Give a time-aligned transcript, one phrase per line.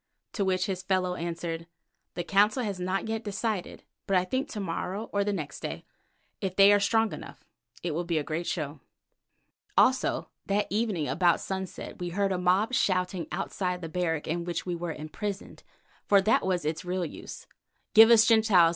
[0.33, 1.67] to which his fellow answered,
[2.15, 5.85] "The Council has not yet decided, but I think to morrow or the next day,
[6.41, 7.43] if they are strong enough.
[7.83, 8.79] It will be a great show."
[9.77, 14.65] Also that evening, about sunset, we heard a mob shouting outside the barrack in which
[14.65, 15.61] we were imprisoned,
[16.07, 17.45] for that was its real use,
[17.93, 18.69] "Give us the Gentiles!